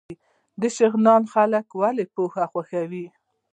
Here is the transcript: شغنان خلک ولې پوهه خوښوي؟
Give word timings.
شغنان 0.77 1.23
خلک 1.33 1.67
ولې 1.81 2.05
پوهه 2.13 2.43
خوښوي؟ 2.51 3.05